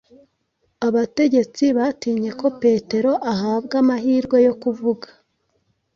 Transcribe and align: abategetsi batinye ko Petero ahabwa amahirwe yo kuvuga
abategetsi 0.87 1.63
batinye 1.77 2.31
ko 2.39 2.47
Petero 2.61 3.11
ahabwa 3.33 3.75
amahirwe 3.83 4.37
yo 4.47 4.53
kuvuga 4.61 5.07